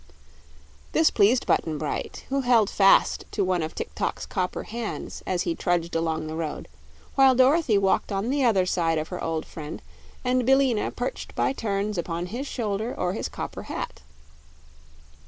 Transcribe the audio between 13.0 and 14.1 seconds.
his copper hat.